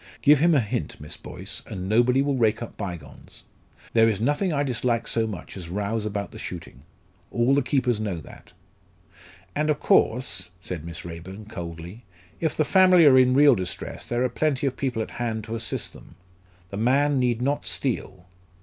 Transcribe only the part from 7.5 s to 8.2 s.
the keepers know